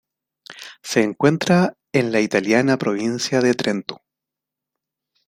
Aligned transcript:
Se 0.81 1.03
encuentra 1.03 1.77
en 1.93 2.11
la 2.11 2.21
italiana 2.21 2.77
provincia 2.77 3.39
de 3.39 3.53
Trento. 3.53 4.01